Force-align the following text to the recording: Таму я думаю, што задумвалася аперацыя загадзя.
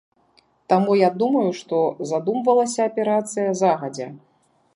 Таму 0.71 0.95
я 0.99 1.09
думаю, 1.23 1.45
што 1.59 1.83
задумвалася 2.13 2.81
аперацыя 2.93 3.49
загадзя. 3.65 4.11